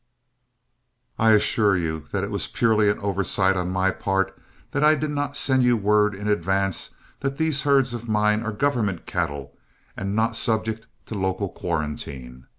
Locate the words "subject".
10.35-10.87